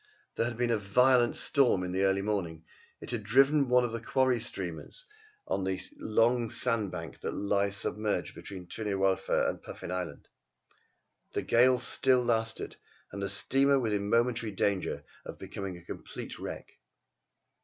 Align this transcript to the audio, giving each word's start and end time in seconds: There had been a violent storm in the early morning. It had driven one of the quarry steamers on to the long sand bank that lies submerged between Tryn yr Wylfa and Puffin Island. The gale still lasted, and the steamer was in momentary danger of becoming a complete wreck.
There 0.33 0.47
had 0.47 0.57
been 0.57 0.71
a 0.71 0.79
violent 0.79 1.35
storm 1.35 1.83
in 1.83 1.91
the 1.91 2.05
early 2.05 2.23
morning. 2.23 2.65
It 3.01 3.11
had 3.11 3.21
driven 3.21 3.69
one 3.69 3.83
of 3.85 3.91
the 3.91 4.01
quarry 4.01 4.39
steamers 4.39 5.05
on 5.45 5.63
to 5.65 5.77
the 5.77 5.79
long 5.99 6.49
sand 6.49 6.91
bank 6.91 7.19
that 7.19 7.35
lies 7.35 7.77
submerged 7.77 8.33
between 8.33 8.65
Tryn 8.65 8.87
yr 8.87 8.97
Wylfa 8.97 9.47
and 9.47 9.61
Puffin 9.61 9.91
Island. 9.91 10.27
The 11.33 11.43
gale 11.43 11.77
still 11.77 12.25
lasted, 12.25 12.77
and 13.11 13.21
the 13.21 13.29
steamer 13.29 13.79
was 13.79 13.93
in 13.93 14.09
momentary 14.09 14.53
danger 14.53 15.03
of 15.23 15.37
becoming 15.37 15.77
a 15.77 15.83
complete 15.85 16.39
wreck. 16.39 16.79